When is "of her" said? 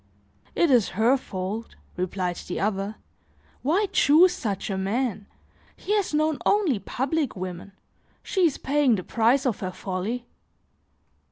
9.45-9.69